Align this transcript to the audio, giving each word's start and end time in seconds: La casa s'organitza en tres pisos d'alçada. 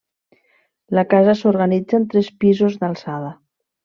La 0.99 1.03
casa 1.11 1.35
s'organitza 1.41 1.99
en 1.99 2.07
tres 2.13 2.31
pisos 2.45 2.79
d'alçada. 2.81 3.31